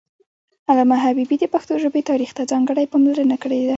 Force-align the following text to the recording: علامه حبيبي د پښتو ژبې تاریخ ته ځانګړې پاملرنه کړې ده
علامه 0.69 0.97
حبيبي 1.03 1.35
د 1.39 1.45
پښتو 1.53 1.73
ژبې 1.83 2.01
تاریخ 2.09 2.29
ته 2.37 2.43
ځانګړې 2.51 2.89
پاملرنه 2.91 3.35
کړې 3.43 3.57
ده 3.65 3.69